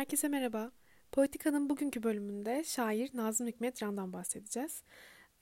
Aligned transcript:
Herkese 0.00 0.28
merhaba. 0.28 0.70
Politika'nın 1.12 1.70
bugünkü 1.70 2.02
bölümünde 2.02 2.64
şair 2.64 3.10
Nazım 3.14 3.46
Hikmet 3.46 3.76
Can'dan 3.76 4.12
bahsedeceğiz. 4.12 4.82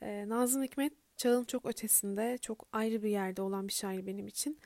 Ee, 0.02 0.28
Nazım 0.28 0.62
Hikmet 0.62 0.92
çağın 1.16 1.44
çok 1.44 1.66
ötesinde, 1.66 2.38
çok 2.38 2.66
ayrı 2.72 3.02
bir 3.02 3.08
yerde 3.08 3.42
olan 3.42 3.68
bir 3.68 3.72
şair 3.72 4.06
benim 4.06 4.26
için. 4.26 4.58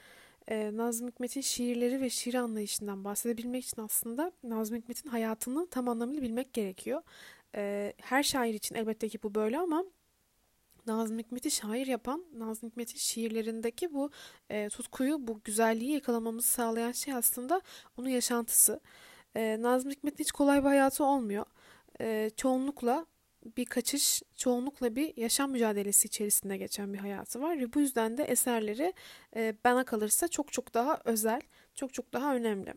Ee, 0.48 0.70
Nazım 0.76 1.08
Hikmet'in 1.08 1.40
şiirleri 1.40 2.00
ve 2.00 2.10
şiir 2.10 2.34
anlayışından 2.34 3.04
bahsedebilmek 3.04 3.64
için 3.64 3.82
aslında 3.82 4.33
Nazım 4.42 4.76
Hikmet'in 4.76 5.08
hayatını 5.08 5.67
tam 5.71 5.88
anlamıyla 5.88 6.22
bilmek 6.22 6.53
gerekiyor. 6.53 7.03
Ee, 7.54 7.93
her 8.01 8.22
şair 8.22 8.54
için 8.54 8.74
elbette 8.74 9.09
ki 9.09 9.22
bu 9.22 9.35
böyle 9.35 9.59
ama 9.59 9.85
Nazım 10.87 11.19
Hikmet'i 11.19 11.51
şair 11.51 11.87
yapan, 11.87 12.24
Nazım 12.35 12.69
Hikmet'in 12.71 12.99
şiirlerindeki 12.99 13.95
bu 13.95 14.11
e, 14.51 14.69
tutkuyu, 14.69 15.29
bu 15.29 15.40
güzelliği 15.45 15.93
yakalamamızı 15.93 16.48
sağlayan 16.48 16.93
şey 16.93 17.15
aslında 17.15 17.61
onun 17.97 18.09
yaşantısı. 18.09 18.80
E, 19.37 19.62
Nazım 19.62 19.91
Hikmet'in 19.91 20.24
hiç 20.24 20.32
kolay 20.32 20.62
bir 20.62 20.68
hayatı 20.68 21.04
olmuyor. 21.04 21.45
E, 22.00 22.30
çoğunlukla 22.36 23.06
bir 23.56 23.64
kaçış, 23.64 24.22
çoğunlukla 24.36 24.96
bir 24.96 25.16
yaşam 25.16 25.50
mücadelesi 25.50 26.06
içerisinde 26.06 26.56
geçen 26.56 26.92
bir 26.92 26.98
hayatı 26.98 27.41
var 27.41 27.58
ve 27.58 27.72
bu 27.72 27.80
yüzden 27.80 28.18
de 28.18 28.24
eserleri 28.24 28.92
e, 29.36 29.55
bana 29.64 29.84
kalırsa 29.84 30.28
çok 30.28 30.52
çok 30.52 30.74
daha 30.74 31.00
özel, 31.05 31.41
çok 31.74 31.95
çok 31.95 32.12
daha 32.12 32.34
önemli. 32.34 32.74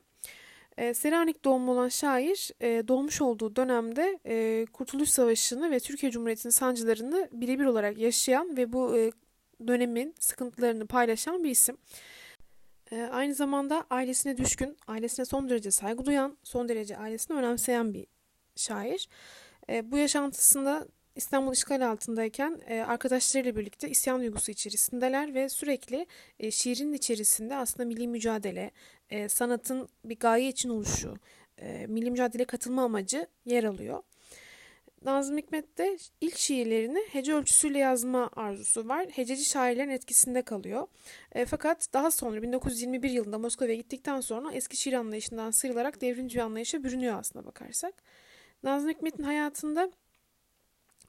E, 0.78 0.94
Selanik 0.94 1.45
doğumlu 1.45 1.72
olan 1.72 1.90
şair 1.90 2.52
e, 2.62 2.88
doğmuş 2.88 3.22
olduğu 3.22 3.56
dönemde 3.56 4.20
e, 4.26 4.66
Kurtuluş 4.73 5.09
Savaşı'nı 5.09 5.72
ve 5.72 5.80
Türkiye 5.80 6.12
Cumhuriyeti'nin 6.12 6.52
sancılarını 6.52 7.30
birebir 7.31 7.66
olarak 7.66 7.98
yaşayan 7.98 8.58
ve 8.58 8.73
bu 8.73 8.98
e, 8.98 9.12
dönemin 9.67 10.16
sıkıntılarını 10.20 10.88
paylaşan 10.88 11.44
bir 11.44 11.50
isim. 11.50 11.78
E, 12.91 13.02
aynı 13.02 13.34
zamanda 13.34 13.85
ailesine 13.89 14.38
düşkün, 14.38 14.77
ailesine 14.88 15.25
son 15.25 15.49
derece 15.49 15.71
saygı 15.71 16.05
duyan, 16.05 16.38
son 16.44 16.70
derece 16.70 16.98
ailesini 16.98 17.38
önemseyen 17.38 17.94
bir 17.94 18.08
şair. 18.55 19.09
E, 19.69 19.92
bu 19.92 19.97
yaşantısında 19.97 20.88
İstanbul 21.16 21.53
işgal 21.53 21.92
altındayken 21.92 22.61
e, 22.67 22.80
arkadaşlarıyla 22.80 23.55
birlikte 23.55 23.89
isyan 23.89 24.19
duygusu 24.19 24.52
içerisindeler 24.52 25.33
ve 25.33 25.50
sürekli 25.50 26.05
e, 26.39 26.52
şiirin 26.52 26.94
içerisinde 26.94 27.55
aslında 27.55 27.88
milli 27.88 28.08
mücadele, 28.08 28.72
e, 29.09 29.30
sanatın 29.30 29.89
bir 30.05 30.20
gaye 30.20 30.49
için 30.49 30.70
oluşu, 30.70 31.16
e, 31.58 31.88
milli 31.88 32.11
mücadele 32.11 32.45
katılma 32.45 32.83
amacı 32.83 33.27
yer 33.45 33.64
alıyor. 33.64 34.03
Nazım 35.06 35.38
Hikmet'te 35.38 35.98
ilk 36.22 36.38
şiirlerini 36.38 37.03
hece 37.11 37.34
ölçüsüyle 37.34 37.78
yazma 37.78 38.30
arzusu 38.36 38.88
var. 38.88 39.08
Hececi 39.11 39.45
şairlerin 39.45 39.89
etkisinde 39.89 40.42
kalıyor. 40.42 40.88
E, 41.31 41.45
fakat 41.45 41.94
daha 41.94 42.11
sonra 42.11 42.42
1921 42.42 43.09
yılında 43.09 43.38
Moskova'ya 43.38 43.76
gittikten 43.76 44.22
sonra 44.22 44.52
eski 44.52 44.78
şiir 44.78 44.94
anlayışından 44.94 45.52
sıyrılarak 45.52 46.02
devrimci 46.02 46.36
bir 46.36 46.42
anlayışa 46.42 46.83
bürünüyor 46.83 47.20
aslında 47.20 47.45
bakarsak. 47.45 47.94
Nazım 48.64 48.89
Hikmet'in 48.89 49.23
hayatında 49.23 49.92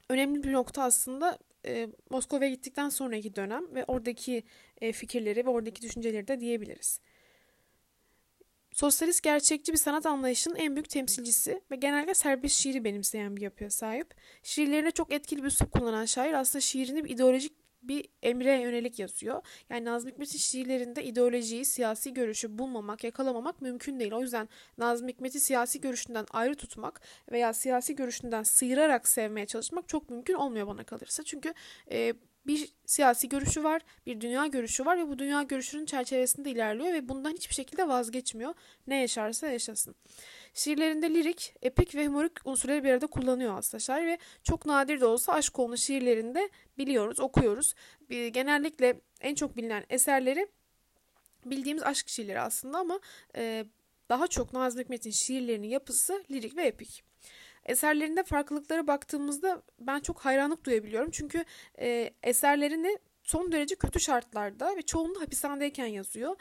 önemli 0.09 0.43
bir 0.43 0.53
nokta 0.53 0.83
aslında 0.83 1.37
e, 1.65 1.87
Moskova'ya 2.09 2.49
gittikten 2.49 2.89
sonraki 2.89 3.35
dönem 3.35 3.75
ve 3.75 3.85
oradaki 3.87 4.43
e, 4.81 4.91
fikirleri 4.91 5.45
ve 5.45 5.49
oradaki 5.49 5.81
düşünceleri 5.81 6.27
de 6.27 6.39
diyebiliriz. 6.39 7.01
Sosyalist 8.77 9.23
gerçekçi 9.23 9.73
bir 9.73 9.77
sanat 9.77 10.05
anlayışının 10.05 10.55
en 10.55 10.75
büyük 10.75 10.89
temsilcisi 10.89 11.61
ve 11.71 11.75
genelde 11.75 12.13
serbest 12.13 12.55
şiiri 12.55 12.83
benimseyen 12.83 13.35
bir 13.35 13.41
yapıya 13.41 13.69
sahip. 13.69 14.13
Şiirlerine 14.43 14.91
çok 14.91 15.13
etkili 15.13 15.43
bir 15.43 15.47
üslup 15.47 15.71
kullanan 15.71 16.05
şair 16.05 16.33
aslında 16.33 16.61
şiirini 16.61 17.03
bir 17.03 17.09
ideolojik 17.09 17.53
bir 17.81 18.05
emre 18.23 18.61
yönelik 18.61 18.99
yazıyor. 18.99 19.41
Yani 19.69 19.85
Nazım 19.85 20.09
Hikmet'in 20.09 20.37
şiirlerinde 20.37 21.03
ideolojiyi, 21.03 21.65
siyasi 21.65 22.13
görüşü 22.13 22.57
bulmamak, 22.57 23.03
yakalamamak 23.03 23.61
mümkün 23.61 23.99
değil. 23.99 24.11
O 24.11 24.21
yüzden 24.21 24.49
Nazım 24.77 25.07
Hikmet'i 25.07 25.39
siyasi 25.39 25.81
görüşünden 25.81 26.25
ayrı 26.31 26.55
tutmak 26.55 27.01
veya 27.31 27.53
siyasi 27.53 27.95
görüşünden 27.95 28.43
sıyırarak 28.43 29.07
sevmeye 29.07 29.45
çalışmak 29.45 29.87
çok 29.87 30.09
mümkün 30.09 30.33
olmuyor 30.33 30.67
bana 30.67 30.83
kalırsa. 30.83 31.23
Çünkü 31.23 31.53
e, 31.91 32.13
bir 32.47 32.69
siyasi 32.85 33.29
görüşü 33.29 33.63
var, 33.63 33.81
bir 34.05 34.21
dünya 34.21 34.47
görüşü 34.47 34.85
var 34.85 34.97
ve 34.97 35.07
bu 35.07 35.19
dünya 35.19 35.43
görüşünün 35.43 35.85
çerçevesinde 35.85 36.51
ilerliyor 36.51 36.93
ve 36.93 37.09
bundan 37.09 37.31
hiçbir 37.31 37.55
şekilde 37.55 37.87
vazgeçmiyor. 37.87 38.53
Ne 38.87 39.01
yaşarsa 39.01 39.47
yaşasın. 39.47 39.95
Şiirlerinde 40.53 41.09
lirik, 41.09 41.53
epik 41.61 41.95
ve 41.95 42.07
humorik 42.07 42.31
unsurları 42.45 42.83
bir 42.83 42.89
arada 42.89 43.07
kullanıyor 43.07 43.57
aslında 43.57 43.79
şair 43.79 44.05
ve 44.07 44.17
çok 44.43 44.65
nadir 44.65 45.01
de 45.01 45.05
olsa 45.05 45.33
aşk 45.33 45.53
konu 45.53 45.77
şiirlerinde 45.77 46.49
biliyoruz, 46.77 47.19
okuyoruz. 47.19 47.73
Genellikle 48.09 49.01
en 49.21 49.35
çok 49.35 49.57
bilinen 49.57 49.85
eserleri 49.89 50.47
bildiğimiz 51.45 51.83
aşk 51.83 52.09
şiirleri 52.09 52.41
aslında 52.41 52.77
ama 52.77 52.99
e, 53.35 53.65
daha 54.09 54.27
çok 54.27 54.53
Nazım 54.53 54.81
Hikmet'in 54.81 55.11
şiirlerinin 55.11 55.67
yapısı 55.67 56.23
lirik 56.31 56.57
ve 56.57 56.63
epik. 56.63 57.06
Eserlerinde 57.67 58.23
farklılıklara 58.23 58.87
baktığımızda 58.87 59.61
ben 59.79 59.99
çok 59.99 60.19
hayranlık 60.19 60.63
duyabiliyorum. 60.63 61.11
Çünkü 61.11 61.45
e, 61.79 62.09
eserlerini 62.23 62.97
son 63.23 63.51
derece 63.51 63.75
kötü 63.75 63.99
şartlarda 63.99 64.75
ve 64.77 64.81
çoğunluğu 64.81 65.21
hapishanedeyken 65.21 65.85
yazıyor. 65.85 66.35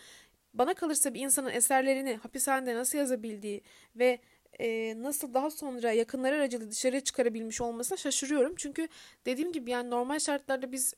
Bana 0.55 0.75
kalırsa 0.75 1.15
bir 1.15 1.21
insanın 1.21 1.51
eserlerini 1.51 2.17
hapishanede 2.17 2.75
nasıl 2.75 2.99
yazabildiği 2.99 3.63
ve 3.97 4.19
e, 4.59 4.95
nasıl 5.03 5.35
daha 5.35 5.51
sonra 5.51 5.93
yakınları 5.93 6.35
aracılığıyla 6.35 6.71
dışarıya 6.71 7.01
çıkarabilmiş 7.01 7.61
olmasına 7.61 7.99
şaşırıyorum. 7.99 8.55
Çünkü 8.57 8.89
dediğim 9.27 9.53
gibi 9.53 9.71
yani 9.71 9.91
normal 9.91 10.19
şartlarda 10.19 10.73
biz 10.73 10.95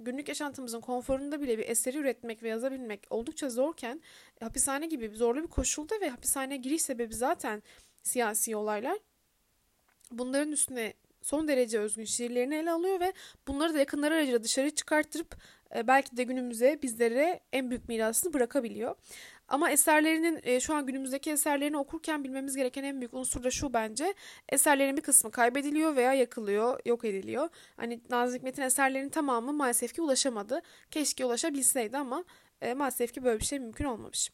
günlük 0.00 0.28
yaşantımızın 0.28 0.80
konforunda 0.80 1.40
bile 1.40 1.58
bir 1.58 1.68
eseri 1.68 1.98
üretmek 1.98 2.42
ve 2.42 2.48
yazabilmek 2.48 3.06
oldukça 3.10 3.50
zorken 3.50 4.00
hapishane 4.40 4.86
gibi 4.86 5.08
zorlu 5.08 5.42
bir 5.42 5.48
koşulda 5.48 6.00
ve 6.00 6.08
hapishaneye 6.08 6.60
giriş 6.60 6.82
sebebi 6.82 7.14
zaten 7.14 7.62
siyasi 8.02 8.56
olaylar. 8.56 8.98
Bunların 10.10 10.52
üstüne 10.52 10.94
son 11.22 11.48
derece 11.48 11.78
özgün 11.78 12.04
şiirlerini 12.04 12.54
ele 12.54 12.70
alıyor 12.70 13.00
ve 13.00 13.12
bunları 13.48 13.74
da 13.74 13.78
yakınları 13.78 14.14
aracılığıyla 14.14 14.44
dışarı 14.44 14.70
çıkarttırıp 14.70 15.36
e, 15.76 15.86
belki 15.86 16.16
de 16.16 16.22
günümüze 16.22 16.78
bizlere 16.82 17.40
en 17.52 17.70
büyük 17.70 17.88
mirasını 17.88 18.32
bırakabiliyor. 18.32 18.94
Ama 19.48 19.70
eserlerinin 19.70 20.40
e, 20.42 20.60
şu 20.60 20.74
an 20.74 20.86
günümüzdeki 20.86 21.30
eserlerini 21.30 21.78
okurken 21.78 22.24
bilmemiz 22.24 22.56
gereken 22.56 22.84
en 22.84 23.00
büyük 23.00 23.14
unsur 23.14 23.42
da 23.42 23.50
şu 23.50 23.72
bence. 23.72 24.14
Eserlerin 24.48 24.96
bir 24.96 25.02
kısmı 25.02 25.30
kaybediliyor 25.30 25.96
veya 25.96 26.14
yakılıyor, 26.14 26.80
yok 26.84 27.04
ediliyor. 27.04 27.48
Hani 27.76 28.00
Nazım 28.10 28.36
Hikmet'in 28.36 28.62
eserlerinin 28.62 29.08
tamamı 29.08 29.52
maalesef 29.52 29.94
ki 29.94 30.02
ulaşamadı. 30.02 30.62
Keşke 30.90 31.24
ulaşabilseydi 31.24 31.96
ama 31.96 32.24
e, 32.60 32.74
maalesef 32.74 33.12
ki 33.12 33.24
böyle 33.24 33.40
bir 33.40 33.44
şey 33.44 33.58
mümkün 33.58 33.84
olmamış. 33.84 34.30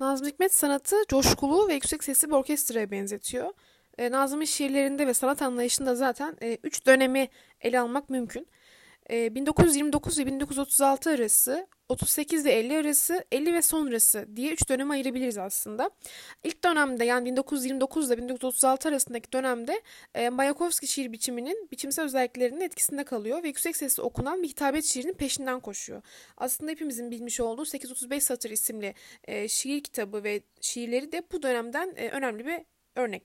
Nazım 0.00 0.26
Hikmet 0.26 0.54
sanatı 0.54 0.96
coşkulu 1.08 1.68
ve 1.68 1.74
yüksek 1.74 2.04
sesli 2.04 2.28
bir 2.28 2.34
orkestraya 2.34 2.90
benzetiyor. 2.90 3.52
E, 3.98 4.10
Nazım'ın 4.10 4.44
şiirlerinde 4.44 5.06
ve 5.06 5.14
sanat 5.14 5.42
anlayışında 5.42 5.94
zaten 5.94 6.36
e, 6.42 6.58
üç 6.62 6.86
dönemi 6.86 7.28
ele 7.60 7.80
almak 7.80 8.10
mümkün. 8.10 8.46
1929 9.10 10.18
ve 10.18 10.26
1936 10.26 11.10
arası, 11.10 11.66
38 11.88 12.44
ve 12.44 12.52
50 12.52 12.76
arası, 12.76 13.24
50 13.32 13.54
ve 13.54 13.62
sonrası 13.62 14.28
diye 14.36 14.52
3 14.52 14.68
döneme 14.68 14.94
ayırabiliriz 14.94 15.38
aslında. 15.38 15.90
İlk 16.44 16.64
dönemde 16.64 17.04
yani 17.04 17.24
1929 17.24 18.08
ile 18.08 18.18
1936 18.18 18.88
arasındaki 18.88 19.32
dönemde 19.32 19.82
e, 20.14 20.28
Mayakovski 20.28 20.86
şiir 20.86 21.12
biçiminin 21.12 21.68
biçimsel 21.72 22.04
özelliklerinin 22.04 22.60
etkisinde 22.60 23.04
kalıyor 23.04 23.42
ve 23.42 23.48
yüksek 23.48 23.76
sesle 23.76 24.02
okunan 24.02 24.42
bir 24.42 24.48
hitabet 24.48 24.84
şiirinin 24.84 25.14
peşinden 25.14 25.60
koşuyor. 25.60 26.02
Aslında 26.36 26.70
hepimizin 26.70 27.10
bilmiş 27.10 27.40
olduğu 27.40 27.64
835 27.64 28.24
Satır 28.24 28.50
isimli 28.50 28.94
e, 29.24 29.48
şiir 29.48 29.82
kitabı 29.82 30.24
ve 30.24 30.40
şiirleri 30.60 31.12
de 31.12 31.22
bu 31.32 31.42
dönemden 31.42 31.92
e, 31.96 32.08
önemli 32.08 32.46
bir 32.46 32.60
örnek. 32.96 33.22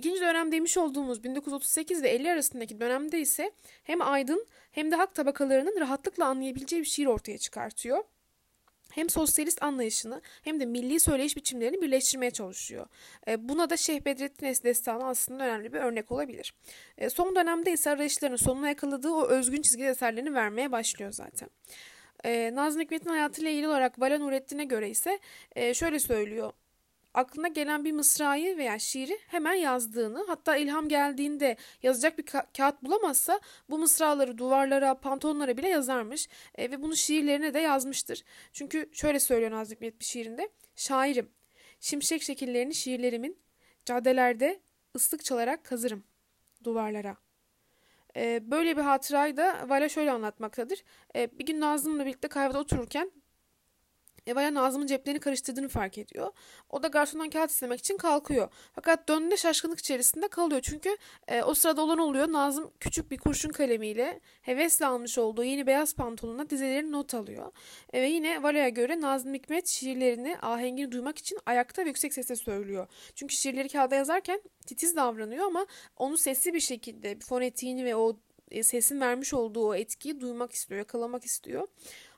İkinci 0.00 0.20
dönem 0.20 0.52
demiş 0.52 0.76
olduğumuz 0.78 1.24
1938 1.24 2.02
ve 2.02 2.08
50 2.08 2.32
arasındaki 2.32 2.80
dönemde 2.80 3.20
ise 3.20 3.52
hem 3.84 4.02
aydın 4.02 4.46
hem 4.72 4.90
de 4.90 4.96
hak 4.96 5.14
tabakalarının 5.14 5.80
rahatlıkla 5.80 6.26
anlayabileceği 6.26 6.82
bir 6.82 6.86
şiir 6.86 7.06
ortaya 7.06 7.38
çıkartıyor 7.38 8.04
hem 8.90 9.10
sosyalist 9.10 9.62
anlayışını 9.62 10.20
hem 10.42 10.60
de 10.60 10.66
milli 10.66 11.00
söyleyiş 11.00 11.36
biçimlerini 11.36 11.82
birleştirmeye 11.82 12.30
çalışıyor. 12.30 12.86
E, 13.28 13.48
buna 13.48 13.70
da 13.70 13.76
Şeyh 13.76 14.04
Bedrettin 14.04 14.46
Es 14.46 14.64
destanı 14.64 15.06
aslında 15.06 15.44
önemli 15.44 15.72
bir 15.72 15.78
örnek 15.78 16.12
olabilir. 16.12 16.54
E, 16.98 17.10
son 17.10 17.36
dönemde 17.36 17.72
ise 17.72 17.90
arayışlarının 17.90 18.36
sonuna 18.36 18.68
yakaladığı 18.68 19.10
o 19.10 19.26
özgün 19.26 19.62
çizgi 19.62 19.84
eserlerini 19.84 20.34
vermeye 20.34 20.72
başlıyor 20.72 21.12
zaten. 21.12 21.48
E, 22.24 22.54
Nazım 22.54 22.80
Hikmet'in 22.80 23.10
hayatıyla 23.10 23.50
ilgili 23.50 23.68
olarak 23.68 24.00
Vala 24.00 24.18
Nurettin'e 24.18 24.64
göre 24.64 24.90
ise 24.90 25.18
şöyle 25.74 25.98
söylüyor 25.98 26.52
aklına 27.14 27.48
gelen 27.48 27.84
bir 27.84 27.92
mısrayı 27.92 28.56
veya 28.56 28.78
şiiri 28.78 29.18
hemen 29.26 29.52
yazdığını 29.54 30.24
hatta 30.26 30.56
ilham 30.56 30.88
geldiğinde 30.88 31.56
yazacak 31.82 32.18
bir 32.18 32.24
ka- 32.24 32.46
kağıt 32.56 32.82
bulamazsa 32.82 33.40
bu 33.70 33.78
mısraları 33.78 34.38
duvarlara, 34.38 34.94
pantolonlara 35.00 35.56
bile 35.56 35.68
yazarmış 35.68 36.28
e, 36.54 36.70
ve 36.70 36.82
bunu 36.82 36.96
şiirlerine 36.96 37.54
de 37.54 37.58
yazmıştır. 37.60 38.24
Çünkü 38.52 38.90
şöyle 38.92 39.20
söylüyor 39.20 39.50
Nazım 39.50 39.74
Hikmet 39.76 40.00
bir 40.00 40.04
şiirinde. 40.04 40.48
Şairim, 40.76 41.30
şimşek 41.80 42.22
şekillerini 42.22 42.74
şiirlerimin 42.74 43.38
caddelerde 43.84 44.60
ıslık 44.96 45.24
çalarak 45.24 45.64
kazırım 45.64 46.04
duvarlara. 46.64 47.16
E, 48.16 48.50
böyle 48.50 48.76
bir 48.76 48.82
hatırayı 48.82 49.36
da 49.36 49.68
Vala 49.68 49.88
şöyle 49.88 50.10
anlatmaktadır. 50.10 50.84
E, 51.16 51.38
bir 51.38 51.46
gün 51.46 51.60
Nazım'la 51.60 52.06
birlikte 52.06 52.28
kahvede 52.28 52.58
otururken 52.58 53.10
Eva'ya 54.26 54.54
Nazım'ın 54.54 54.86
ceplerini 54.86 55.20
karıştırdığını 55.20 55.68
fark 55.68 55.98
ediyor. 55.98 56.32
O 56.70 56.82
da 56.82 56.88
garsondan 56.88 57.30
kağıt 57.30 57.50
istemek 57.50 57.78
için 57.78 57.96
kalkıyor. 57.96 58.48
Fakat 58.74 59.08
döndüğünde 59.08 59.36
şaşkınlık 59.36 59.78
içerisinde 59.78 60.28
kalıyor. 60.28 60.60
Çünkü 60.60 60.96
e, 61.28 61.42
o 61.42 61.54
sırada 61.54 61.82
olan 61.82 61.98
oluyor. 61.98 62.32
Nazım 62.32 62.70
küçük 62.80 63.10
bir 63.10 63.18
kurşun 63.18 63.48
kalemiyle 63.48 64.20
hevesle 64.42 64.86
almış 64.86 65.18
olduğu 65.18 65.44
yeni 65.44 65.66
beyaz 65.66 65.94
pantolonuna 65.94 66.50
dizelerini 66.50 66.92
not 66.92 67.14
alıyor. 67.14 67.52
E, 67.92 68.02
ve 68.02 68.08
yine 68.08 68.42
Vala'ya 68.42 68.68
göre 68.68 69.00
Nazım 69.00 69.34
Hikmet 69.34 69.66
şiirlerini, 69.66 70.38
ahengini 70.42 70.92
duymak 70.92 71.18
için 71.18 71.38
ayakta 71.46 71.84
ve 71.84 71.88
yüksek 71.88 72.14
sesle 72.14 72.36
söylüyor. 72.36 72.86
Çünkü 73.14 73.34
şiirleri 73.34 73.68
kağıda 73.68 73.94
yazarken 73.94 74.40
titiz 74.66 74.96
davranıyor 74.96 75.46
ama 75.46 75.66
onu 75.96 76.18
sesli 76.18 76.54
bir 76.54 76.60
şekilde 76.60 77.18
fonetiğini 77.18 77.84
ve 77.84 77.96
o 77.96 78.16
e, 78.50 78.62
sesin 78.62 79.00
vermiş 79.00 79.34
olduğu 79.34 79.68
o 79.68 79.74
etkiyi 79.74 80.20
duymak 80.20 80.52
istiyor, 80.52 80.78
yakalamak 80.78 81.24
istiyor. 81.24 81.68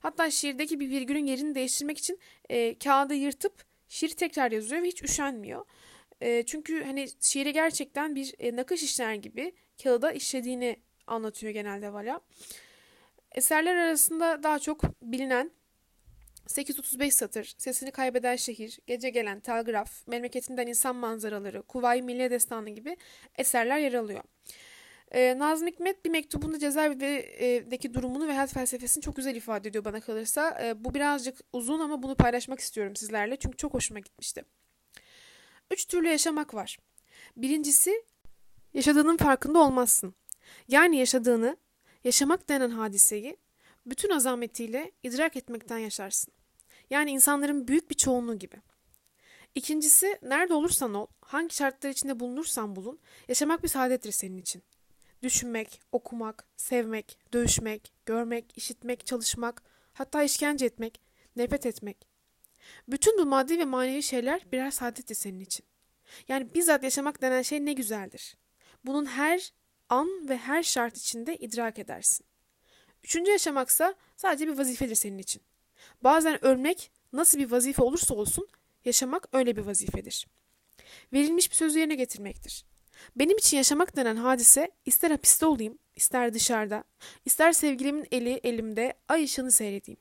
Hatta 0.02 0.30
şiirdeki 0.30 0.80
bir 0.80 0.90
virgülün 0.90 1.26
yerini 1.26 1.54
değiştirmek 1.54 1.98
için 1.98 2.20
e, 2.48 2.78
kağıdı 2.78 3.14
yırtıp 3.14 3.64
şiir 3.88 4.08
tekrar 4.08 4.52
yazıyor 4.52 4.82
ve 4.82 4.86
hiç 4.86 5.02
üşenmiyor. 5.02 5.64
E, 6.20 6.42
çünkü 6.46 6.84
hani 6.84 7.08
şiiri 7.20 7.52
gerçekten 7.52 8.14
bir 8.14 8.34
e, 8.38 8.56
nakış 8.56 8.82
işler 8.82 9.14
gibi 9.14 9.52
kağıda 9.82 10.12
işlediğini 10.12 10.76
anlatıyor 11.06 11.52
genelde 11.52 11.92
Vala. 11.92 12.20
Eserler 13.32 13.76
arasında 13.76 14.42
daha 14.42 14.58
çok 14.58 14.82
bilinen 15.02 15.50
835 16.46 17.14
satır, 17.14 17.54
Sesini 17.58 17.90
Kaybeden 17.90 18.36
Şehir, 18.36 18.78
Gece 18.86 19.10
Gelen 19.10 19.40
Telgraf, 19.40 20.08
Memleketinden 20.08 20.66
İnsan 20.66 20.96
Manzaraları, 20.96 21.62
Kuvayi 21.62 22.02
Milliye 22.02 22.30
Destanı 22.30 22.70
gibi 22.70 22.96
eserler 23.38 23.78
yer 23.78 23.92
alıyor. 23.92 24.24
Ee, 25.12 25.38
Nazım 25.38 25.68
Hikmet 25.68 26.04
bir 26.04 26.10
mektubunda 26.10 26.58
cezaevindeki 26.58 27.94
durumunu 27.94 28.28
ve 28.28 28.32
hayat 28.32 28.52
felsefesini 28.52 29.02
çok 29.02 29.16
güzel 29.16 29.36
ifade 29.36 29.68
ediyor 29.68 29.84
bana 29.84 30.00
kalırsa. 30.00 30.58
Ee, 30.62 30.84
bu 30.84 30.94
birazcık 30.94 31.40
uzun 31.52 31.80
ama 31.80 32.02
bunu 32.02 32.14
paylaşmak 32.14 32.60
istiyorum 32.60 32.96
sizlerle 32.96 33.36
çünkü 33.36 33.56
çok 33.56 33.74
hoşuma 33.74 34.00
gitmişti. 34.00 34.44
Üç 35.70 35.86
türlü 35.86 36.08
yaşamak 36.08 36.54
var. 36.54 36.78
Birincisi 37.36 38.04
yaşadığının 38.74 39.16
farkında 39.16 39.58
olmazsın. 39.58 40.14
Yani 40.68 40.96
yaşadığını, 40.96 41.56
yaşamak 42.04 42.48
denen 42.48 42.70
hadiseyi 42.70 43.36
bütün 43.86 44.10
azametiyle 44.10 44.92
idrak 45.02 45.36
etmekten 45.36 45.78
yaşarsın. 45.78 46.34
Yani 46.90 47.10
insanların 47.10 47.68
büyük 47.68 47.90
bir 47.90 47.94
çoğunluğu 47.94 48.38
gibi. 48.38 48.56
İkincisi 49.54 50.18
nerede 50.22 50.54
olursan 50.54 50.94
ol, 50.94 51.06
hangi 51.20 51.54
şartlar 51.54 51.90
içinde 51.90 52.20
bulunursan 52.20 52.76
bulun, 52.76 52.98
yaşamak 53.28 53.62
bir 53.62 53.68
saadettir 53.68 54.12
senin 54.12 54.36
için. 54.36 54.62
Düşünmek, 55.22 55.80
okumak, 55.92 56.46
sevmek, 56.56 57.18
dövüşmek, 57.32 57.92
görmek, 58.06 58.58
işitmek, 58.58 59.06
çalışmak, 59.06 59.62
hatta 59.92 60.22
işkence 60.22 60.66
etmek, 60.66 61.00
nefret 61.36 61.66
etmek. 61.66 62.06
Bütün 62.88 63.18
bu 63.18 63.26
maddi 63.26 63.58
ve 63.58 63.64
manevi 63.64 64.02
şeyler 64.02 64.52
birer 64.52 64.70
saadettir 64.70 65.14
senin 65.14 65.40
için. 65.40 65.66
Yani 66.28 66.54
bizzat 66.54 66.84
yaşamak 66.84 67.22
denen 67.22 67.42
şey 67.42 67.64
ne 67.64 67.72
güzeldir. 67.72 68.36
Bunun 68.84 69.06
her 69.06 69.52
an 69.88 70.28
ve 70.28 70.36
her 70.36 70.62
şart 70.62 70.96
içinde 70.96 71.36
idrak 71.36 71.78
edersin. 71.78 72.26
Üçüncü 73.04 73.30
yaşamaksa 73.30 73.94
sadece 74.16 74.48
bir 74.48 74.58
vazifedir 74.58 74.94
senin 74.94 75.18
için. 75.18 75.42
Bazen 76.02 76.44
ölmek 76.44 76.90
nasıl 77.12 77.38
bir 77.38 77.50
vazife 77.50 77.82
olursa 77.82 78.14
olsun 78.14 78.48
yaşamak 78.84 79.28
öyle 79.32 79.56
bir 79.56 79.62
vazifedir. 79.62 80.26
Verilmiş 81.12 81.50
bir 81.50 81.56
sözü 81.56 81.78
yerine 81.78 81.94
getirmektir. 81.94 82.64
Benim 83.16 83.36
için 83.36 83.56
yaşamak 83.56 83.96
denen 83.96 84.16
hadise 84.16 84.70
ister 84.86 85.10
hapiste 85.10 85.46
olayım, 85.46 85.78
ister 85.96 86.34
dışarıda, 86.34 86.84
ister 87.24 87.52
sevgilimin 87.52 88.06
eli 88.10 88.40
elimde 88.42 88.94
ay 89.08 89.24
ışığını 89.24 89.50
seyredeyim. 89.50 90.00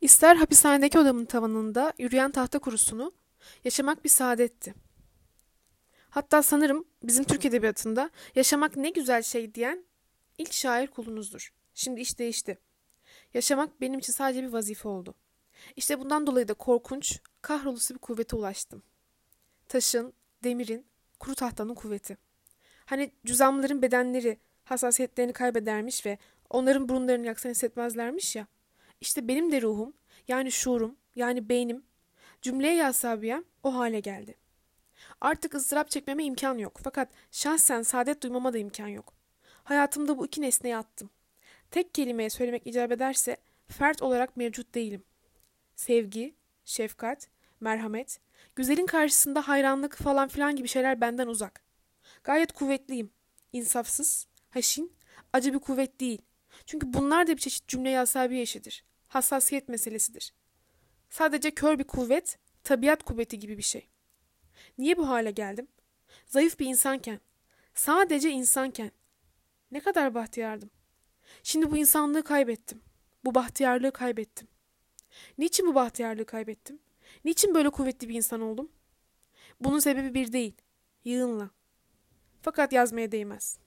İster 0.00 0.36
hapishanedeki 0.36 0.98
odamın 0.98 1.24
tavanında 1.24 1.92
yürüyen 1.98 2.30
tahta 2.30 2.58
kurusunu 2.58 3.12
yaşamak 3.64 4.04
bir 4.04 4.08
saadetti. 4.08 4.74
Hatta 6.10 6.42
sanırım 6.42 6.84
bizim 7.02 7.24
Türk 7.24 7.44
Edebiyatı'nda 7.44 8.10
yaşamak 8.34 8.76
ne 8.76 8.90
güzel 8.90 9.22
şey 9.22 9.54
diyen 9.54 9.84
ilk 10.38 10.52
şair 10.52 10.86
kulunuzdur. 10.86 11.52
Şimdi 11.74 12.00
iş 12.00 12.18
değişti. 12.18 12.58
Yaşamak 13.34 13.80
benim 13.80 13.98
için 13.98 14.12
sadece 14.12 14.42
bir 14.42 14.52
vazife 14.52 14.88
oldu. 14.88 15.14
İşte 15.76 16.00
bundan 16.00 16.26
dolayı 16.26 16.48
da 16.48 16.54
korkunç, 16.54 17.20
kahrolusu 17.42 17.94
bir 17.94 17.98
kuvvete 17.98 18.36
ulaştım. 18.36 18.82
Taşın, 19.68 20.12
demirin, 20.44 20.86
kuru 21.18 21.34
tahtanın 21.34 21.74
kuvveti. 21.74 22.16
Hani 22.86 23.10
cüzamların 23.26 23.82
bedenleri 23.82 24.38
hassasiyetlerini 24.64 25.32
kaybedermiş 25.32 26.06
ve 26.06 26.18
onların 26.50 26.88
burunlarını 26.88 27.26
yaksan 27.26 27.50
hissetmezlermiş 27.50 28.36
ya. 28.36 28.46
İşte 29.00 29.28
benim 29.28 29.52
de 29.52 29.62
ruhum, 29.62 29.92
yani 30.28 30.52
şuurum, 30.52 30.96
yani 31.14 31.48
beynim, 31.48 31.84
cümleye 32.42 32.74
yasabiyem 32.74 33.44
o 33.62 33.74
hale 33.74 34.00
geldi. 34.00 34.34
Artık 35.20 35.54
ızdırap 35.54 35.90
çekmeme 35.90 36.24
imkan 36.24 36.58
yok. 36.58 36.80
Fakat 36.84 37.08
şahsen 37.30 37.82
saadet 37.82 38.22
duymama 38.22 38.52
da 38.52 38.58
imkan 38.58 38.88
yok. 38.88 39.12
Hayatımda 39.64 40.18
bu 40.18 40.26
iki 40.26 40.42
nesneyi 40.42 40.76
attım. 40.76 41.10
Tek 41.70 41.94
kelimeye 41.94 42.30
söylemek 42.30 42.66
icap 42.66 42.92
ederse 42.92 43.36
fert 43.68 44.02
olarak 44.02 44.36
mevcut 44.36 44.74
değilim. 44.74 45.04
Sevgi, 45.76 46.34
şefkat, 46.64 47.28
merhamet, 47.60 48.20
güzelin 48.56 48.86
karşısında 48.86 49.48
hayranlık 49.48 49.96
falan 49.96 50.28
filan 50.28 50.56
gibi 50.56 50.68
şeyler 50.68 51.00
benden 51.00 51.26
uzak. 51.26 51.62
Gayet 52.24 52.52
kuvvetliyim. 52.52 53.10
İnsafsız, 53.52 54.26
haşin, 54.50 54.92
acı 55.32 55.54
bir 55.54 55.58
kuvvet 55.58 56.00
değil. 56.00 56.22
Çünkü 56.66 56.92
bunlar 56.92 57.26
da 57.26 57.32
bir 57.32 57.40
çeşit 57.40 57.68
cümle 57.68 58.00
asabi 58.00 58.40
eşidir. 58.40 58.84
Hassasiyet 59.08 59.68
meselesidir. 59.68 60.34
Sadece 61.10 61.50
kör 61.50 61.78
bir 61.78 61.84
kuvvet, 61.84 62.38
tabiat 62.64 63.02
kuvveti 63.02 63.38
gibi 63.38 63.58
bir 63.58 63.62
şey. 63.62 63.88
Niye 64.78 64.96
bu 64.96 65.08
hale 65.08 65.30
geldim? 65.30 65.68
Zayıf 66.26 66.58
bir 66.58 66.66
insanken, 66.66 67.20
sadece 67.74 68.30
insanken. 68.30 68.90
Ne 69.70 69.80
kadar 69.80 70.14
bahtiyardım. 70.14 70.70
Şimdi 71.42 71.70
bu 71.70 71.76
insanlığı 71.76 72.22
kaybettim. 72.22 72.82
Bu 73.24 73.34
bahtiyarlığı 73.34 73.92
kaybettim. 73.92 74.48
Niçin 75.38 75.66
bu 75.66 75.74
bahtiyarlığı 75.74 76.24
kaybettim? 76.24 76.78
Niçin 77.26 77.54
böyle 77.54 77.70
kuvvetli 77.70 78.08
bir 78.08 78.14
insan 78.14 78.40
oldum? 78.40 78.68
Bunun 79.60 79.78
sebebi 79.78 80.14
bir 80.14 80.32
değil. 80.32 80.54
Yığınla. 81.04 81.50
Fakat 82.42 82.72
yazmaya 82.72 83.12
değmez. 83.12 83.58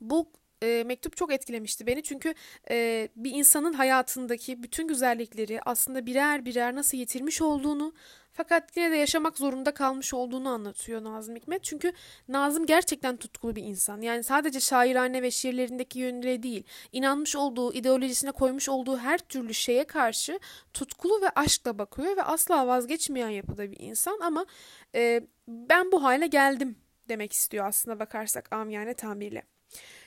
Bu 0.00 0.32
e, 0.62 0.84
mektup 0.86 1.16
çok 1.16 1.32
etkilemişti 1.32 1.86
beni 1.86 2.02
çünkü 2.02 2.34
e, 2.70 3.08
bir 3.16 3.30
insanın 3.30 3.72
hayatındaki 3.72 4.62
bütün 4.62 4.88
güzellikleri 4.88 5.60
aslında 5.66 6.06
birer 6.06 6.44
birer 6.44 6.74
nasıl 6.74 6.98
yitirmiş 6.98 7.42
olduğunu 7.42 7.92
fakat 8.38 8.76
yine 8.76 8.90
de 8.90 8.96
yaşamak 8.96 9.38
zorunda 9.38 9.74
kalmış 9.74 10.14
olduğunu 10.14 10.48
anlatıyor 10.48 11.04
Nazım 11.04 11.36
Hikmet. 11.36 11.64
Çünkü 11.64 11.92
Nazım 12.28 12.66
gerçekten 12.66 13.16
tutkulu 13.16 13.56
bir 13.56 13.62
insan. 13.62 14.00
Yani 14.00 14.24
sadece 14.24 14.60
şairane 14.60 15.22
ve 15.22 15.30
şiirlerindeki 15.30 15.98
yönüyle 15.98 16.42
değil, 16.42 16.64
inanmış 16.92 17.36
olduğu, 17.36 17.72
ideolojisine 17.72 18.32
koymuş 18.32 18.68
olduğu 18.68 18.98
her 18.98 19.18
türlü 19.18 19.54
şeye 19.54 19.84
karşı 19.84 20.40
tutkulu 20.72 21.22
ve 21.22 21.28
aşkla 21.28 21.78
bakıyor 21.78 22.16
ve 22.16 22.22
asla 22.22 22.66
vazgeçmeyen 22.66 23.28
yapıda 23.28 23.70
bir 23.70 23.80
insan 23.80 24.20
ama 24.20 24.46
e, 24.94 25.20
ben 25.48 25.92
bu 25.92 26.02
hale 26.02 26.26
geldim 26.26 26.78
demek 27.08 27.32
istiyor 27.32 27.66
aslında 27.66 28.00
bakarsak 28.00 28.52
amiyane 28.52 28.94
tabirle. 28.94 29.42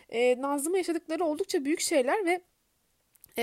E, 0.09 0.41
Nazım'ın 0.41 0.77
yaşadıkları 0.77 1.23
oldukça 1.23 1.65
büyük 1.65 1.79
şeyler 1.79 2.25
ve 2.25 2.41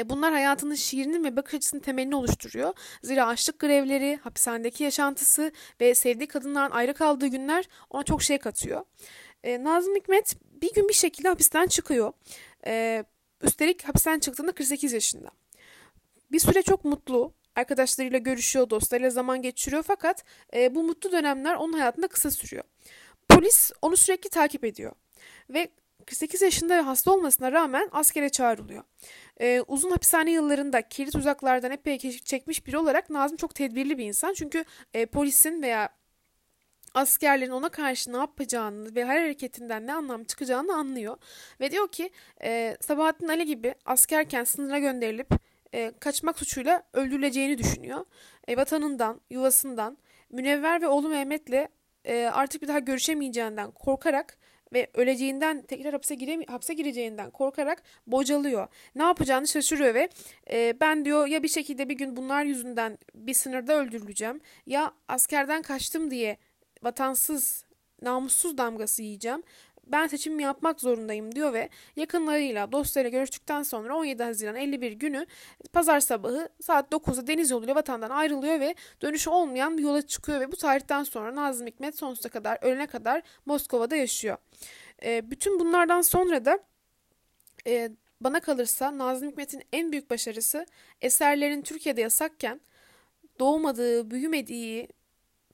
Bunlar 0.04 0.33
hayatının 0.33 0.75
şiirinin 0.75 1.25
ve 1.25 1.37
bakış 1.37 1.54
açısının 1.54 1.80
temelini 1.80 2.16
oluşturuyor. 2.16 2.73
Zira 3.02 3.26
açlık 3.26 3.59
grevleri, 3.59 4.18
hapishanedeki 4.23 4.85
yaşantısı 4.85 5.52
ve 5.80 5.95
sevdiği 5.95 6.28
kadınların 6.28 6.71
ayrı 6.71 6.95
kaldığı 6.95 7.26
günler 7.26 7.68
ona 7.90 8.02
çok 8.02 8.23
şey 8.23 8.38
katıyor. 8.38 8.85
E, 9.45 9.64
Nazım 9.64 9.95
Hikmet 9.97 10.37
bir 10.62 10.75
gün 10.75 10.88
bir 10.88 10.95
şekilde 10.95 11.28
hapisten 11.28 11.66
çıkıyor. 11.66 12.12
E, 12.66 13.04
üstelik 13.42 13.88
hapisten 13.88 14.18
çıktığında 14.18 14.52
48 14.52 14.92
yaşında. 14.92 15.30
Bir 16.33 16.40
süre 16.40 16.62
çok 16.62 16.85
mutlu, 16.85 17.35
arkadaşlarıyla 17.57 18.18
görüşüyor, 18.18 18.71
dostlarıyla 18.71 19.11
zaman 19.11 19.42
geçiriyor 19.42 19.83
fakat 19.83 20.25
e, 20.54 20.75
bu 20.75 20.83
mutlu 20.83 21.12
dönemler 21.12 21.54
onun 21.54 21.73
hayatında 21.73 22.09
kısa 22.09 22.30
sürüyor. 22.30 22.64
Polis 23.28 23.71
onu 23.83 23.97
sürekli 23.97 24.30
takip 24.30 24.64
ediyor 24.64 24.92
ve 25.50 25.68
48 26.07 26.42
yaşında 26.42 26.87
hasta 26.87 27.12
olmasına 27.12 27.52
rağmen 27.52 27.88
askere 27.92 28.28
çağrılıyor. 28.28 28.85
Ee, 29.40 29.62
uzun 29.66 29.90
hapishane 29.90 30.33
yıllarında 30.33 30.83
kilit 30.83 31.14
uzaklardan 31.14 31.71
epey 31.71 31.99
çekmiş 31.99 32.66
biri 32.66 32.78
olarak 32.78 33.11
Nazım 33.11 33.37
çok 33.37 33.54
tedbirli 33.54 33.99
bir 33.99 34.04
insan. 34.04 34.35
Çünkü 34.35 34.64
e, 34.95 35.07
polisin 35.07 35.62
veya 35.62 35.88
askerlerin 36.95 37.50
ona 37.50 37.68
karşı 37.68 38.12
ne 38.12 38.16
yapacağını 38.16 38.95
ve 38.95 39.04
her 39.04 39.21
hareketinden 39.21 39.87
ne 39.87 39.95
anlam 39.95 40.25
çıkacağını 40.25 40.75
anlıyor. 40.75 41.16
Ve 41.61 41.71
diyor 41.71 41.88
ki 41.88 42.11
e, 42.42 42.76
Sabahattin 42.80 43.28
Ali 43.28 43.47
gibi 43.47 43.75
askerken 43.85 44.45
sınıra 44.45 44.78
gönderilip 44.78 45.28
e, 45.75 45.92
kaçmak 46.00 46.38
suçuyla 46.38 46.83
öldürüleceğini 46.92 47.59
düşünüyor. 47.59 48.04
E, 48.49 48.57
vatanından, 48.57 49.21
yuvasından, 49.30 49.99
Münevver 50.30 50.83
ve 50.83 50.87
oğlu 50.88 51.09
Mehmet'le 51.09 51.68
e, 52.04 52.30
artık 52.33 52.62
bir 52.62 52.68
daha 52.68 52.78
görüşemeyeceğinden 52.78 53.71
korkarak 53.71 54.38
ve 54.73 54.91
öleceğinden 54.95 55.63
tekrar 55.63 55.93
hapse, 55.93 56.15
gire, 56.15 56.45
hapse 56.49 56.75
gireceğinden 56.75 57.31
korkarak 57.31 57.83
bocalıyor. 58.07 58.69
Ne 58.95 59.03
yapacağını 59.03 59.49
şaşırıyor 59.49 59.95
ve 59.95 60.09
e, 60.51 60.81
ben 60.81 61.05
diyor 61.05 61.27
ya 61.27 61.43
bir 61.43 61.49
şekilde 61.49 61.89
bir 61.89 61.95
gün 61.95 62.17
bunlar 62.17 62.45
yüzünden 62.45 62.99
bir 63.15 63.35
sınırda 63.35 63.75
öldürüleceğim 63.75 64.41
ya 64.67 64.93
askerden 65.09 65.63
kaçtım 65.63 66.11
diye 66.11 66.37
vatansız 66.83 67.65
namussuz 68.03 68.59
damgası 68.59 69.03
yiyeceğim 69.03 69.43
ben 69.92 70.07
seçim 70.07 70.40
yapmak 70.40 70.80
zorundayım 70.80 71.35
diyor 71.35 71.52
ve 71.52 71.68
yakınlarıyla, 71.97 72.73
dostlarıyla 72.73 73.18
görüştükten 73.18 73.62
sonra 73.62 73.97
17 73.97 74.23
Haziran 74.23 74.57
51 74.57 74.92
günü 74.92 75.26
pazar 75.73 76.00
sabahı 76.00 76.49
saat 76.61 76.92
9'da 76.92 77.26
deniz 77.26 77.50
yoluyla 77.50 77.75
vatandan 77.75 78.11
ayrılıyor 78.11 78.61
ve 78.61 78.75
dönüşü 79.02 79.30
olmayan 79.30 79.78
bir 79.78 79.83
yola 79.83 80.02
çıkıyor 80.02 80.40
ve 80.40 80.52
bu 80.52 80.57
tarihten 80.57 81.02
sonra 81.02 81.35
Nazım 81.35 81.66
Hikmet 81.66 81.99
sonsuza 81.99 82.28
kadar, 82.28 82.59
ölene 82.62 82.87
kadar 82.87 83.23
Moskova'da 83.47 83.97
yaşıyor. 83.97 84.37
E, 85.02 85.30
bütün 85.30 85.61
bunlardan 85.61 86.02
sonra 86.02 86.45
da 86.45 86.59
e, 87.66 87.90
bana 88.21 88.40
kalırsa 88.40 88.99
Nazım 88.99 89.28
Hikmet'in 89.28 89.62
en 89.73 89.92
büyük 89.92 90.11
başarısı 90.11 90.66
eserlerin 91.00 91.62
Türkiye'de 91.62 92.00
yasakken 92.00 92.61
doğmadığı, 93.38 94.11
büyümediği, 94.11 94.88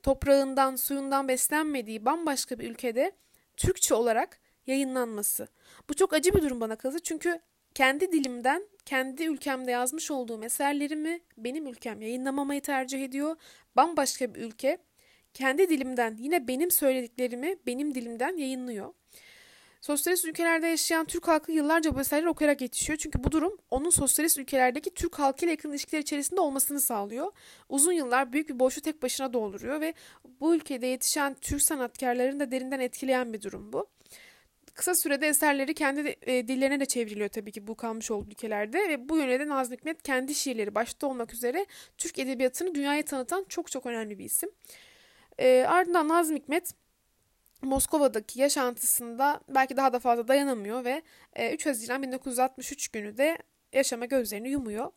toprağından, 0.03 0.77
suyundan 0.77 1.29
beslenmediği 1.29 2.05
bambaşka 2.05 2.59
bir 2.59 2.71
ülkede 2.71 3.13
Türkçe 3.57 3.95
olarak 3.95 4.41
yayınlanması. 4.67 5.49
Bu 5.89 5.95
çok 5.95 6.13
acı 6.13 6.35
bir 6.35 6.43
durum 6.43 6.61
bana 6.61 6.77
kalırsa 6.77 6.99
çünkü 6.99 7.41
kendi 7.75 8.13
dilimden, 8.13 8.69
kendi 8.85 9.25
ülkemde 9.25 9.71
yazmış 9.71 10.11
olduğum 10.11 10.45
eserlerimi 10.45 11.21
benim 11.39 11.67
ülkem 11.67 12.03
yayınlamamayı 12.03 12.61
tercih 12.61 13.05
ediyor. 13.05 13.37
Bambaşka 13.77 14.35
bir 14.35 14.41
ülke 14.41 14.79
kendi 15.35 15.69
dilimden 15.69 16.17
yine 16.19 16.49
benim 16.49 16.71
söylediklerimi 16.71 17.57
benim 17.67 17.95
dilimden 17.95 18.37
yayınlıyor. 18.37 18.95
Sosyalist 19.85 20.25
ülkelerde 20.25 20.67
yaşayan 20.67 21.05
Türk 21.05 21.29
halkı 21.29 21.53
yıllarca 21.53 21.95
bu 21.95 22.01
eserleri 22.01 22.29
okuyarak 22.29 22.61
yetişiyor. 22.61 22.99
Çünkü 22.99 23.25
bu 23.25 23.33
durum 23.33 23.59
onun 23.71 23.91
sosyalist 23.91 24.39
ülkelerdeki 24.39 24.91
Türk 24.91 25.19
halkıyla 25.19 25.51
yakın 25.51 25.71
ilişkiler 25.71 26.01
içerisinde 26.01 26.41
olmasını 26.41 26.81
sağlıyor. 26.81 27.33
Uzun 27.69 27.93
yıllar 27.93 28.33
büyük 28.33 28.49
bir 28.49 28.59
boşluğu 28.59 28.81
tek 28.81 29.03
başına 29.03 29.33
dolduruyor 29.33 29.81
ve 29.81 29.95
bu 30.41 30.55
ülkede 30.55 30.87
yetişen 30.87 31.35
Türk 31.35 31.63
sanatkarlarını 31.63 32.41
da 32.41 32.51
derinden 32.51 32.81
etkileyen 32.81 33.33
bir 33.33 33.43
durum 33.43 33.73
bu. 33.73 33.87
Kısa 34.75 34.95
sürede 34.95 35.29
eserleri 35.29 35.75
kendi 35.75 36.17
e, 36.23 36.49
dillerine 36.49 36.81
de 36.81 36.87
çevriliyor 36.87 37.29
tabii 37.29 37.53
ki 37.53 37.67
bu 37.67 37.75
kalmış 37.75 38.11
olduğu 38.11 38.31
ülkelerde 38.31 38.89
ve 38.89 39.09
bu 39.09 39.17
yönde 39.17 39.49
Nazım 39.49 39.75
Hikmet 39.75 40.03
kendi 40.03 40.35
şiirleri 40.35 40.75
başta 40.75 41.07
olmak 41.07 41.35
üzere 41.35 41.67
Türk 41.99 42.19
edebiyatını 42.19 42.75
dünyaya 42.75 43.05
tanıtan 43.05 43.45
çok 43.49 43.71
çok 43.71 43.87
önemli 43.87 44.19
bir 44.19 44.25
isim. 44.25 44.51
E, 45.39 45.65
ardından 45.69 46.09
Nazım 46.09 46.37
Hikmet 46.37 46.84
Moskova'daki 47.65 48.41
yaşantısında 48.41 49.41
belki 49.49 49.77
daha 49.77 49.93
da 49.93 49.99
fazla 49.99 50.29
dayanamıyor 50.29 50.85
ve 50.85 51.03
3 51.53 51.67
e, 51.67 51.71
Haziran 51.71 52.03
1963 52.03 52.89
günü 52.89 53.17
de 53.17 53.39
yaşama 53.73 54.05
gözlerini 54.05 54.49
yumuyor. 54.49 54.93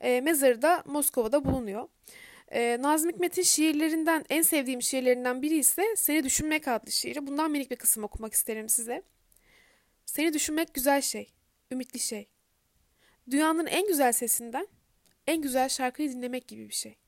E, 0.00 0.20
mezarı 0.20 0.62
da 0.62 0.82
Moskova'da 0.86 1.44
bulunuyor. 1.44 1.88
E, 2.48 2.82
Nazım 2.82 3.10
Hikmet'in 3.10 3.42
şiirlerinden 3.42 4.24
en 4.30 4.42
sevdiğim 4.42 4.82
şiirlerinden 4.82 5.42
biri 5.42 5.56
ise 5.56 5.82
Seni 5.96 6.24
Düşünmek 6.24 6.68
adlı 6.68 6.92
şiiri. 6.92 7.26
Bundan 7.26 7.50
minik 7.50 7.70
bir 7.70 7.76
kısım 7.76 8.04
okumak 8.04 8.32
isterim 8.32 8.68
size. 8.68 9.02
Seni 10.06 10.32
düşünmek 10.32 10.74
güzel 10.74 11.00
şey, 11.02 11.32
ümitli 11.70 11.98
şey. 11.98 12.28
Dünyanın 13.30 13.66
en 13.66 13.86
güzel 13.86 14.12
sesinden 14.12 14.68
en 15.26 15.42
güzel 15.42 15.68
şarkıyı 15.68 16.12
dinlemek 16.12 16.48
gibi 16.48 16.68
bir 16.68 16.74
şey. 16.74 16.98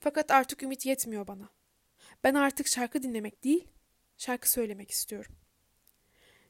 Fakat 0.00 0.30
artık 0.30 0.62
ümit 0.62 0.86
yetmiyor 0.86 1.26
bana. 1.26 1.48
Ben 2.24 2.34
artık 2.34 2.66
şarkı 2.66 3.02
dinlemek 3.02 3.44
değil, 3.44 3.68
şarkı 4.18 4.50
söylemek 4.50 4.90
istiyorum. 4.90 5.32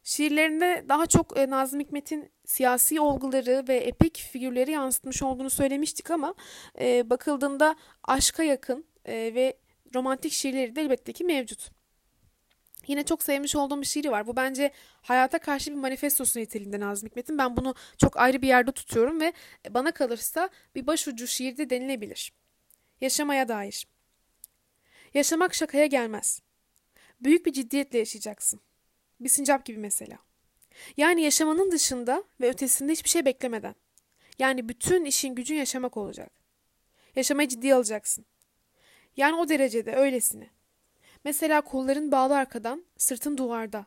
Şiirlerinde 0.07 0.85
daha 0.89 1.07
çok 1.07 1.39
e, 1.39 1.51
Nazım 1.51 1.81
Hikmet'in 1.81 2.31
siyasi 2.45 3.01
olguları 3.01 3.65
ve 3.69 3.77
epik 3.77 4.19
figürleri 4.19 4.71
yansıtmış 4.71 5.23
olduğunu 5.23 5.51
söylemiştik 5.51 6.11
ama 6.11 6.35
e, 6.81 7.11
bakıldığında 7.11 7.77
aşka 8.05 8.43
yakın 8.43 8.85
e, 9.05 9.15
ve 9.15 9.57
romantik 9.95 10.33
şiirleri 10.33 10.77
de 10.77 10.83
elbette 10.83 11.13
ki 11.13 11.25
mevcut. 11.25 11.71
Yine 12.87 13.03
çok 13.05 13.23
sevmiş 13.23 13.57
olduğum 13.57 13.81
bir 13.81 13.87
şiiri 13.87 14.11
var. 14.11 14.27
Bu 14.27 14.37
bence 14.37 14.73
hayata 15.03 15.39
karşı 15.39 15.71
bir 15.71 15.77
manifestosu 15.77 16.41
niteliğinde 16.41 16.81
Nazım 16.81 17.09
Hikmet'in. 17.09 17.39
Ben 17.39 17.57
bunu 17.57 17.75
çok 17.99 18.17
ayrı 18.17 18.43
bir 18.43 18.49
yerde 18.49 18.73
tutuyorum 18.73 19.21
ve 19.21 19.33
bana 19.71 19.93
kalırsa 19.93 20.49
bir 20.75 20.87
başucu 20.87 21.27
şiirde 21.27 21.71
denilebilir. 21.71 22.33
Yaşamaya 23.01 23.49
dair. 23.49 23.87
Yaşamak 25.15 25.55
şakaya 25.55 25.87
gelmez. 25.87 26.46
Büyük 27.21 27.47
bir 27.47 27.53
ciddiyetle 27.53 27.99
yaşayacaksın. 27.99 28.61
Bir 29.21 29.29
sincap 29.29 29.65
gibi 29.65 29.79
mesela. 29.79 30.19
Yani 30.97 31.23
yaşamanın 31.23 31.71
dışında 31.71 32.25
ve 32.41 32.49
ötesinde 32.49 32.93
hiçbir 32.93 33.09
şey 33.09 33.25
beklemeden. 33.25 33.75
Yani 34.39 34.69
bütün 34.69 35.05
işin 35.05 35.35
gücün 35.35 35.55
yaşamak 35.55 35.97
olacak. 35.97 36.33
Yaşamayı 37.17 37.49
ciddiye 37.49 37.75
alacaksın. 37.75 38.27
Yani 39.17 39.37
o 39.37 39.49
derecede 39.49 39.97
öylesine. 39.97 40.51
Mesela 41.25 41.61
kolların 41.61 42.13
bağlı 42.13 42.37
arkadan, 42.37 42.85
sırtın 42.97 43.39
duvarda. 43.39 43.87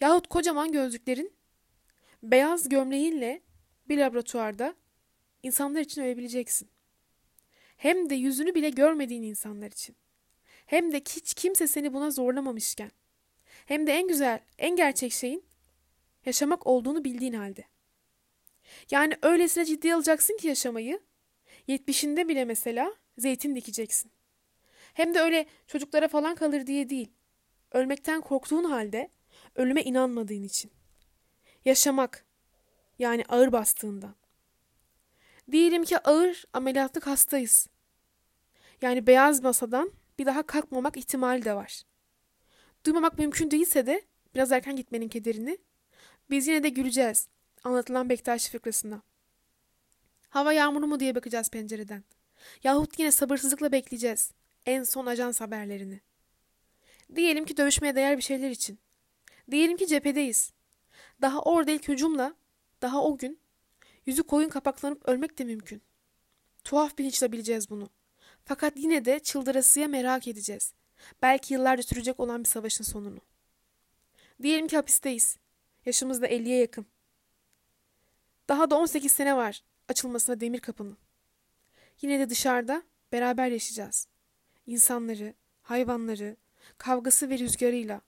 Yahut 0.00 0.28
kocaman 0.28 0.72
gözlüklerin, 0.72 1.32
beyaz 2.22 2.68
gömleğinle 2.68 3.42
bir 3.88 3.98
laboratuvarda 3.98 4.74
insanlar 5.42 5.80
için 5.80 6.02
ölebileceksin. 6.02 6.68
Hem 7.76 8.10
de 8.10 8.14
yüzünü 8.14 8.54
bile 8.54 8.70
görmediğin 8.70 9.22
insanlar 9.22 9.70
için. 9.70 9.96
Hem 10.68 10.92
de 10.92 10.96
hiç 10.96 11.34
kimse 11.34 11.66
seni 11.66 11.94
buna 11.94 12.10
zorlamamışken. 12.10 12.90
Hem 13.66 13.86
de 13.86 13.92
en 13.92 14.08
güzel, 14.08 14.40
en 14.58 14.76
gerçek 14.76 15.12
şeyin 15.12 15.44
yaşamak 16.26 16.66
olduğunu 16.66 17.04
bildiğin 17.04 17.32
halde. 17.32 17.64
Yani 18.90 19.14
öylesine 19.22 19.64
ciddi 19.64 19.94
alacaksın 19.94 20.36
ki 20.36 20.48
yaşamayı, 20.48 21.00
yetmişinde 21.66 22.28
bile 22.28 22.44
mesela 22.44 22.94
zeytin 23.18 23.54
dikeceksin. 23.54 24.10
Hem 24.94 25.14
de 25.14 25.20
öyle 25.20 25.46
çocuklara 25.66 26.08
falan 26.08 26.34
kalır 26.34 26.66
diye 26.66 26.88
değil. 26.88 27.12
Ölmekten 27.72 28.20
korktuğun 28.20 28.64
halde 28.64 29.10
ölüme 29.54 29.82
inanmadığın 29.82 30.42
için. 30.42 30.70
Yaşamak 31.64 32.24
yani 32.98 33.24
ağır 33.28 33.52
bastığından. 33.52 34.14
Diyelim 35.50 35.84
ki 35.84 35.98
ağır 35.98 36.44
ameliyatlık 36.52 37.06
hastayız. 37.06 37.68
Yani 38.82 39.06
beyaz 39.06 39.42
masadan 39.42 39.92
bir 40.18 40.26
daha 40.26 40.42
kalkmamak 40.42 40.96
ihtimali 40.96 41.44
de 41.44 41.54
var. 41.54 41.82
Duymamak 42.86 43.18
mümkün 43.18 43.50
değilse 43.50 43.86
de 43.86 44.02
biraz 44.34 44.52
erken 44.52 44.76
gitmenin 44.76 45.08
kederini 45.08 45.58
biz 46.30 46.46
yine 46.46 46.62
de 46.62 46.68
güleceğiz 46.68 47.28
anlatılan 47.64 48.08
Bektaşi 48.08 48.50
fıkrasına. 48.50 49.02
Hava 50.28 50.52
yağmuru 50.52 50.86
mu 50.86 51.00
diye 51.00 51.14
bakacağız 51.14 51.50
pencereden. 51.50 52.04
Yahut 52.64 52.98
yine 52.98 53.10
sabırsızlıkla 53.10 53.72
bekleyeceğiz 53.72 54.32
en 54.66 54.82
son 54.82 55.06
ajans 55.06 55.40
haberlerini. 55.40 56.00
Diyelim 57.14 57.44
ki 57.44 57.56
dövüşmeye 57.56 57.96
değer 57.96 58.16
bir 58.16 58.22
şeyler 58.22 58.50
için. 58.50 58.78
Diyelim 59.50 59.76
ki 59.76 59.86
cephedeyiz. 59.86 60.52
Daha 61.22 61.40
orada 61.40 61.70
ilk 61.70 61.88
hücumla, 61.88 62.34
daha 62.82 63.02
o 63.02 63.18
gün, 63.18 63.40
yüzü 64.06 64.22
koyun 64.22 64.48
kapaklanıp 64.48 65.08
ölmek 65.08 65.38
de 65.38 65.44
mümkün. 65.44 65.82
Tuhaf 66.64 66.98
bilinçle 66.98 67.32
bileceğiz 67.32 67.70
bunu. 67.70 67.90
Fakat 68.48 68.76
yine 68.76 69.04
de 69.04 69.18
çıldırasıya 69.18 69.88
merak 69.88 70.28
edeceğiz. 70.28 70.72
Belki 71.22 71.54
yıllarca 71.54 71.82
sürecek 71.82 72.20
olan 72.20 72.44
bir 72.44 72.48
savaşın 72.48 72.84
sonunu. 72.84 73.20
Diyelim 74.42 74.68
ki 74.68 74.76
hapisteyiz. 74.76 75.36
Yaşımız 75.86 76.22
da 76.22 76.28
50'ye 76.28 76.58
yakın. 76.58 76.86
Daha 78.48 78.70
da 78.70 78.76
18 78.76 79.12
sene 79.12 79.36
var 79.36 79.62
açılmasına 79.88 80.40
demir 80.40 80.60
kapının. 80.60 80.96
Yine 82.02 82.18
de 82.18 82.30
dışarıda 82.30 82.82
beraber 83.12 83.48
yaşayacağız. 83.48 84.08
İnsanları, 84.66 85.34
hayvanları, 85.62 86.36
kavgası 86.78 87.30
ve 87.30 87.38
rüzgarıyla. 87.38 88.00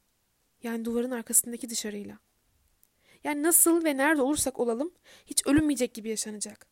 Yani 0.62 0.84
duvarın 0.84 1.10
arkasındaki 1.10 1.70
dışarıyla. 1.70 2.18
Yani 3.24 3.42
nasıl 3.42 3.84
ve 3.84 3.96
nerede 3.96 4.22
olursak 4.22 4.60
olalım 4.60 4.92
hiç 5.26 5.46
ölünmeyecek 5.46 5.94
gibi 5.94 6.08
yaşanacak. 6.08 6.66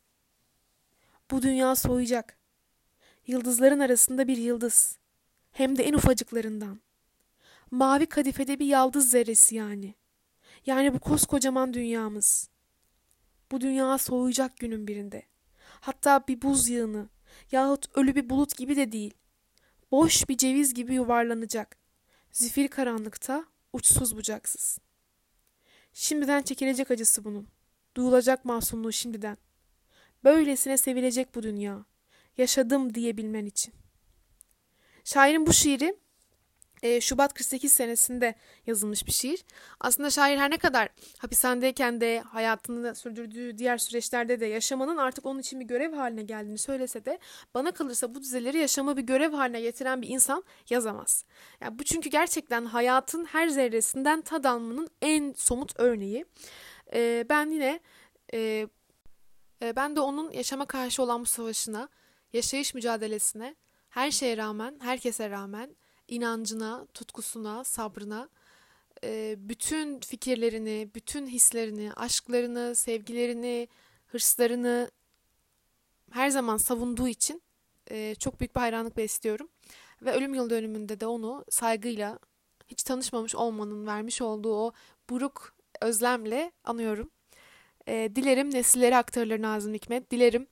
Bu 1.30 1.42
dünya 1.42 1.76
soğuyacak. 1.76 2.37
Yıldızların 3.28 3.80
arasında 3.80 4.28
bir 4.28 4.36
yıldız. 4.36 4.98
Hem 5.52 5.78
de 5.78 5.82
en 5.84 5.92
ufacıklarından. 5.92 6.80
Mavi 7.70 8.06
kadifede 8.06 8.58
bir 8.58 8.66
yaldız 8.66 9.10
zerresi 9.10 9.54
yani. 9.54 9.94
Yani 10.66 10.94
bu 10.94 10.98
koskocaman 10.98 11.74
dünyamız. 11.74 12.50
Bu 13.52 13.60
dünya 13.60 13.98
soğuyacak 13.98 14.56
günün 14.56 14.86
birinde. 14.86 15.22
Hatta 15.80 16.24
bir 16.28 16.42
buz 16.42 16.68
yığını 16.68 17.08
yahut 17.52 17.96
ölü 17.96 18.14
bir 18.14 18.30
bulut 18.30 18.56
gibi 18.56 18.76
de 18.76 18.92
değil. 18.92 19.14
Boş 19.90 20.28
bir 20.28 20.36
ceviz 20.36 20.74
gibi 20.74 20.94
yuvarlanacak. 20.94 21.76
Zifir 22.32 22.68
karanlıkta, 22.68 23.44
uçsuz 23.72 24.16
bucaksız. 24.16 24.78
Şimdiden 25.92 26.42
çekilecek 26.42 26.90
acısı 26.90 27.24
bunun. 27.24 27.48
Duyulacak 27.96 28.44
masumluğu 28.44 28.92
şimdiden. 28.92 29.36
Böylesine 30.24 30.76
sevilecek 30.76 31.34
bu 31.34 31.42
dünya 31.42 31.84
yaşadım 32.38 32.94
diyebilmen 32.94 33.46
için. 33.46 33.74
Şairin 35.04 35.46
bu 35.46 35.52
şiiri 35.52 35.96
e, 36.82 37.00
Şubat 37.00 37.34
48 37.34 37.72
senesinde 37.72 38.34
yazılmış 38.66 39.06
bir 39.06 39.12
şiir. 39.12 39.44
Aslında 39.80 40.10
şair 40.10 40.38
her 40.38 40.50
ne 40.50 40.58
kadar 40.58 40.88
hapishanedeyken 41.18 42.00
de 42.00 42.20
hayatını 42.20 42.94
sürdürdüğü 42.94 43.58
diğer 43.58 43.78
süreçlerde 43.78 44.40
de 44.40 44.46
yaşamanın 44.46 44.96
artık 44.96 45.26
onun 45.26 45.38
için 45.38 45.60
bir 45.60 45.64
görev 45.64 45.92
haline 45.92 46.22
geldiğini 46.22 46.58
söylese 46.58 47.04
de 47.04 47.18
bana 47.54 47.70
kalırsa 47.72 48.14
bu 48.14 48.20
dizeleri 48.20 48.58
yaşamı 48.58 48.96
bir 48.96 49.02
görev 49.02 49.32
haline 49.32 49.60
getiren 49.60 50.02
bir 50.02 50.08
insan 50.08 50.44
yazamaz. 50.70 51.24
Yani 51.60 51.78
bu 51.78 51.84
çünkü 51.84 52.10
gerçekten 52.10 52.64
hayatın 52.64 53.24
her 53.24 53.48
zerresinden 53.48 54.20
tad 54.20 54.44
almanın 54.44 54.88
en 55.02 55.34
somut 55.36 55.72
örneği. 55.80 56.24
E, 56.94 57.26
ben 57.28 57.50
yine 57.50 57.80
e, 58.34 58.68
ben 59.62 59.96
de 59.96 60.00
onun 60.00 60.30
yaşama 60.32 60.66
karşı 60.66 61.02
olan 61.02 61.20
bu 61.20 61.26
savaşına, 61.26 61.88
yaşayış 62.32 62.74
mücadelesine 62.74 63.56
her 63.88 64.10
şeye 64.10 64.36
rağmen, 64.36 64.78
herkese 64.80 65.30
rağmen 65.30 65.76
inancına, 66.08 66.86
tutkusuna, 66.94 67.64
sabrına, 67.64 68.28
e, 69.04 69.36
bütün 69.38 70.00
fikirlerini, 70.00 70.90
bütün 70.94 71.26
hislerini, 71.26 71.92
aşklarını, 71.92 72.74
sevgilerini, 72.74 73.68
hırslarını 74.06 74.90
her 76.10 76.30
zaman 76.30 76.56
savunduğu 76.56 77.08
için 77.08 77.42
e, 77.90 78.14
çok 78.14 78.40
büyük 78.40 78.56
bir 78.56 78.60
hayranlık 78.60 78.96
besliyorum. 78.96 79.48
Ve 80.02 80.12
ölüm 80.12 80.34
yıl 80.34 80.50
dönümünde 80.50 81.00
de 81.00 81.06
onu 81.06 81.44
saygıyla, 81.50 82.18
hiç 82.68 82.82
tanışmamış 82.82 83.34
olmanın 83.34 83.86
vermiş 83.86 84.22
olduğu 84.22 84.54
o 84.54 84.72
buruk 85.10 85.54
özlemle 85.80 86.52
anıyorum. 86.64 87.10
E, 87.88 88.10
dilerim 88.16 88.54
nesillere 88.54 88.96
aktarılır 88.96 89.42
Nazım 89.42 89.74
Hikmet. 89.74 90.10
Dilerim 90.10 90.46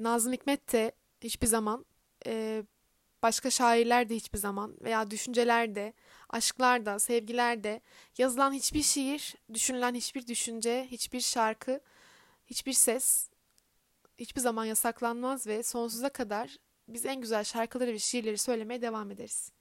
Nazım 0.00 0.32
Hikmet 0.32 0.72
de 0.72 0.92
hiçbir 1.20 1.46
zaman 1.46 1.84
başka 3.22 3.50
şairler 3.50 4.08
de 4.08 4.14
hiçbir 4.14 4.38
zaman 4.38 4.76
veya 4.80 5.10
düşünceler 5.10 5.74
de, 5.74 5.92
aşklar 6.30 6.86
da, 6.86 6.98
sevgiler 6.98 7.64
de 7.64 7.80
yazılan 8.18 8.52
hiçbir 8.52 8.82
şiir, 8.82 9.34
düşünülen 9.54 9.94
hiçbir 9.94 10.26
düşünce, 10.26 10.86
hiçbir 10.90 11.20
şarkı, 11.20 11.80
hiçbir 12.46 12.72
ses 12.72 13.28
hiçbir 14.18 14.40
zaman 14.40 14.64
yasaklanmaz 14.64 15.46
ve 15.46 15.62
sonsuza 15.62 16.08
kadar 16.08 16.56
biz 16.88 17.06
en 17.06 17.20
güzel 17.20 17.44
şarkıları 17.44 17.92
ve 17.92 17.98
şiirleri 17.98 18.38
söylemeye 18.38 18.82
devam 18.82 19.10
ederiz. 19.10 19.52